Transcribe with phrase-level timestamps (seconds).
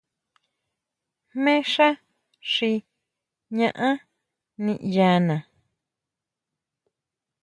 [1.31, 1.87] Jmé xá
[2.51, 2.71] xi
[3.57, 3.95] ñaʼán
[4.65, 5.35] niʼyaná.